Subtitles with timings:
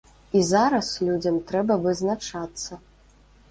[0.37, 2.83] І зараз людзям трэба вызначацца.